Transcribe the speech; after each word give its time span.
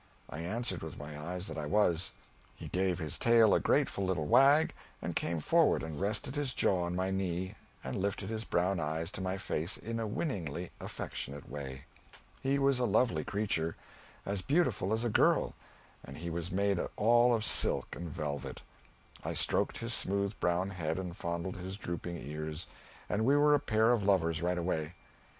I 0.31 0.39
answered, 0.39 0.81
with 0.81 0.97
my 0.97 1.15
eyes, 1.15 1.45
that 1.45 1.59
I 1.59 1.67
was. 1.67 2.11
He 2.55 2.69
gave 2.69 2.97
his 2.97 3.19
tail 3.19 3.53
a 3.53 3.59
grateful 3.59 4.03
little 4.03 4.25
wag 4.25 4.73
and 4.99 5.15
came 5.15 5.39
forward 5.39 5.83
and 5.83 6.01
rested 6.01 6.33
his 6.35 6.55
jaw 6.55 6.85
on 6.85 6.95
my 6.95 7.11
knee 7.11 7.53
and 7.83 7.95
lifted 7.95 8.27
his 8.31 8.43
brown 8.43 8.79
eyes 8.79 9.11
to 9.11 9.21
my 9.21 9.37
face 9.37 9.77
in 9.77 9.99
a 9.99 10.07
winningly 10.07 10.71
affectionate 10.79 11.47
way. 11.47 11.85
He 12.41 12.57
was 12.57 12.79
a 12.79 12.85
lovely 12.85 13.23
creature 13.23 13.75
as 14.25 14.41
beautiful 14.41 14.91
as 14.91 15.03
a 15.05 15.09
girl, 15.11 15.53
and 16.03 16.17
he 16.17 16.31
was 16.31 16.51
made 16.51 16.79
all 16.95 17.31
of 17.35 17.45
silk 17.45 17.95
and 17.95 18.09
velvet. 18.09 18.63
I 19.23 19.35
stroked 19.35 19.77
his 19.77 19.93
smooth 19.93 20.33
brown 20.39 20.71
head 20.71 20.97
and 20.97 21.15
fondled 21.15 21.57
his 21.57 21.77
drooping 21.77 22.17
ears, 22.17 22.65
and 23.07 23.23
we 23.23 23.35
were 23.35 23.53
a 23.53 23.59
pair 23.59 23.91
of 23.91 24.03
lovers 24.03 24.41
right 24.41 24.57
away. 24.57 24.95